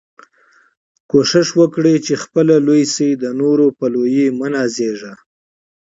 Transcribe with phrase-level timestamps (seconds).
[1.09, 5.13] کوښښ وکه، چي خپله لوى سې، د نورو په لويي مه نازېږه!